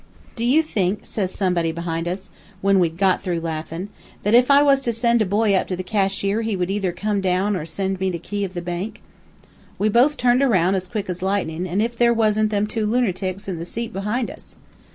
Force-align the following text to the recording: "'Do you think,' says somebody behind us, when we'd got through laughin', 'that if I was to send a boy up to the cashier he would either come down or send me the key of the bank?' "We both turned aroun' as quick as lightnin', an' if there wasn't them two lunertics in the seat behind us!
"'Do 0.35 0.43
you 0.43 0.63
think,' 0.63 1.05
says 1.05 1.31
somebody 1.31 1.71
behind 1.71 2.07
us, 2.07 2.31
when 2.59 2.79
we'd 2.79 2.97
got 2.97 3.21
through 3.21 3.39
laughin', 3.39 3.89
'that 4.23 4.33
if 4.33 4.49
I 4.49 4.63
was 4.63 4.81
to 4.81 4.93
send 4.93 5.21
a 5.21 5.27
boy 5.27 5.53
up 5.53 5.67
to 5.67 5.75
the 5.75 5.83
cashier 5.83 6.41
he 6.41 6.55
would 6.55 6.71
either 6.71 6.91
come 6.91 7.21
down 7.21 7.55
or 7.55 7.67
send 7.67 7.99
me 7.99 8.09
the 8.09 8.17
key 8.17 8.43
of 8.43 8.55
the 8.55 8.63
bank?' 8.63 9.03
"We 9.77 9.89
both 9.89 10.17
turned 10.17 10.41
aroun' 10.41 10.73
as 10.73 10.87
quick 10.87 11.07
as 11.07 11.21
lightnin', 11.21 11.67
an' 11.67 11.81
if 11.81 11.95
there 11.95 12.15
wasn't 12.15 12.49
them 12.49 12.65
two 12.65 12.87
lunertics 12.87 13.47
in 13.47 13.59
the 13.59 13.63
seat 13.65 13.93
behind 13.93 14.31
us! 14.31 14.57